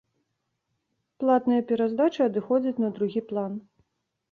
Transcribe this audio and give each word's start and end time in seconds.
Платныя 1.23 1.61
пераздачы 1.73 2.21
адыходзяць 2.29 2.75
на 2.87 2.93
другі 2.99 3.25
план. 3.31 3.51